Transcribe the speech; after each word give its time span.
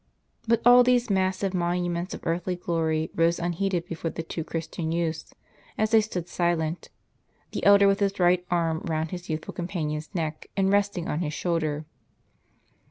But 0.47 0.63
all 0.65 0.81
these 0.83 1.11
massive 1.11 1.53
monuments 1.53 2.15
of 2.15 2.25
earthly 2.25 2.55
glory 2.55 3.11
rose 3.13 3.37
unheeded 3.37 3.85
before 3.85 4.09
the 4.09 4.23
two 4.23 4.43
Christian 4.43 4.91
youths, 4.91 5.35
as 5.77 5.91
they 5.91 6.01
stood 6.01 6.27
silent; 6.27 6.89
the 7.51 7.63
elder 7.63 7.87
with 7.87 7.99
his 7.99 8.19
right 8.19 8.43
arm 8.49 8.79
round 8.85 9.11
his 9.11 9.29
youthful 9.29 9.53
companion's 9.53 10.09
neck, 10.15 10.49
and 10.57 10.73
resting 10.73 11.07
on 11.07 11.19
his 11.19 11.35
shoulder. 11.35 11.85